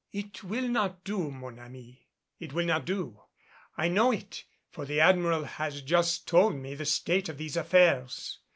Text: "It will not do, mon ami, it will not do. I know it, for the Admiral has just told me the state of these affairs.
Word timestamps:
"It 0.11 0.43
will 0.43 0.67
not 0.67 1.03
do, 1.03 1.29
mon 1.29 1.59
ami, 1.59 2.07
it 2.39 2.53
will 2.53 2.65
not 2.65 2.85
do. 2.85 3.21
I 3.77 3.87
know 3.87 4.11
it, 4.11 4.45
for 4.71 4.83
the 4.83 4.99
Admiral 4.99 5.43
has 5.43 5.83
just 5.83 6.27
told 6.27 6.55
me 6.55 6.73
the 6.73 6.85
state 6.85 7.29
of 7.29 7.37
these 7.37 7.55
affairs. 7.55 8.39